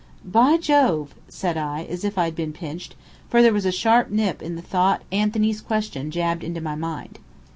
"By 0.25 0.57
Jove!" 0.57 1.13
said 1.29 1.57
I, 1.57 1.83
as 1.83 2.03
if 2.03 2.17
I 2.17 2.23
had 2.25 2.35
been 2.35 2.53
pinched 2.53 2.95
for 3.29 3.43
there 3.43 3.53
was 3.53 3.67
a 3.67 3.71
sharp 3.71 4.09
nip 4.09 4.41
in 4.41 4.55
the 4.55 4.63
thought 4.63 5.03
Anthony's 5.11 5.61
question 5.61 6.09
jabbed 6.09 6.43
into 6.43 6.59
my 6.59 6.73
mind. 6.73 7.19